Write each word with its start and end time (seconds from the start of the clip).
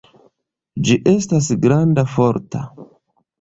Ĝi 0.87 0.95
estas 1.11 1.49
granda, 1.67 2.07
forta. 2.15 2.65